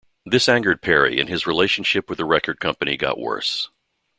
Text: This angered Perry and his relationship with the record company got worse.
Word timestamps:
This 0.25 0.49
angered 0.49 0.81
Perry 0.81 1.19
and 1.19 1.29
his 1.29 1.45
relationship 1.45 2.09
with 2.09 2.17
the 2.17 2.25
record 2.25 2.59
company 2.59 2.97
got 2.97 3.19
worse. 3.19 3.69